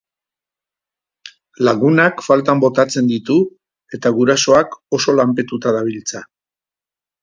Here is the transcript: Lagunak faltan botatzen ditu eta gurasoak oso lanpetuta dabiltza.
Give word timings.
Lagunak 1.67 2.25
faltan 2.29 2.65
botatzen 2.65 3.13
ditu 3.13 3.39
eta 3.99 4.15
gurasoak 4.19 4.77
oso 5.01 5.19
lanpetuta 5.23 5.81
dabiltza. 5.81 6.29